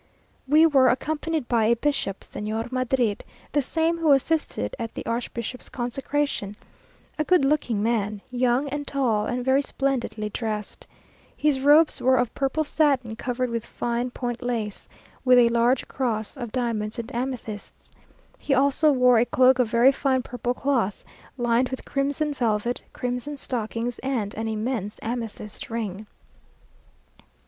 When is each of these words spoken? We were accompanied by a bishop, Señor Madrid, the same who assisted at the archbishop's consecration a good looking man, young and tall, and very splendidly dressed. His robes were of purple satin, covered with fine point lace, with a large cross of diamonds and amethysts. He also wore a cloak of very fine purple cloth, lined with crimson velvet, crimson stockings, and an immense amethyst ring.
We 0.47 0.65
were 0.65 0.89
accompanied 0.89 1.47
by 1.47 1.65
a 1.65 1.75
bishop, 1.75 2.21
Señor 2.21 2.71
Madrid, 2.71 3.23
the 3.51 3.61
same 3.61 3.99
who 3.99 4.13
assisted 4.13 4.75
at 4.79 4.95
the 4.95 5.05
archbishop's 5.05 5.69
consecration 5.69 6.55
a 7.19 7.23
good 7.23 7.45
looking 7.45 7.83
man, 7.83 8.19
young 8.31 8.67
and 8.69 8.87
tall, 8.87 9.27
and 9.27 9.45
very 9.45 9.61
splendidly 9.61 10.31
dressed. 10.31 10.87
His 11.37 11.59
robes 11.59 12.01
were 12.01 12.15
of 12.17 12.33
purple 12.33 12.63
satin, 12.63 13.15
covered 13.15 13.51
with 13.51 13.63
fine 13.63 14.09
point 14.09 14.41
lace, 14.41 14.89
with 15.23 15.37
a 15.37 15.49
large 15.49 15.87
cross 15.87 16.35
of 16.35 16.51
diamonds 16.51 16.97
and 16.97 17.13
amethysts. 17.13 17.91
He 18.41 18.55
also 18.55 18.91
wore 18.91 19.19
a 19.19 19.25
cloak 19.27 19.59
of 19.59 19.67
very 19.69 19.91
fine 19.91 20.23
purple 20.23 20.55
cloth, 20.55 21.03
lined 21.37 21.69
with 21.69 21.85
crimson 21.85 22.33
velvet, 22.33 22.81
crimson 22.91 23.37
stockings, 23.37 23.99
and 23.99 24.33
an 24.33 24.47
immense 24.47 24.97
amethyst 25.03 25.69
ring. 25.69 26.07